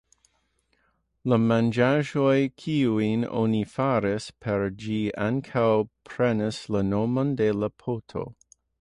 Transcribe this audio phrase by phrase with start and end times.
[1.33, 5.69] La manĝaĵoj kiujn oni faras per ĝi ankaŭ
[6.13, 8.31] prenas la nomon de la poto.